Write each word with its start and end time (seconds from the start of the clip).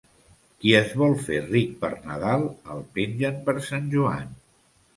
Qui 0.61 0.71
es 0.79 0.95
vol 1.01 1.13
fer 1.27 1.41
ric 1.49 1.75
per 1.85 1.91
Nadal, 2.07 2.47
el 2.77 2.83
pengen 2.99 3.39
per 3.51 3.59
Sant 3.71 3.95
Joan. 3.95 4.37